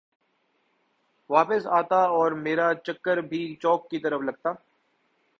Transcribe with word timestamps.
واپس 1.29 1.65
آتا 1.79 2.01
اورمیرا 2.15 2.67
چکر 2.85 3.17
بھی 3.29 3.41
چوک 3.61 3.89
کی 3.89 3.99
طرف 3.99 4.21
لگتا 4.21 4.49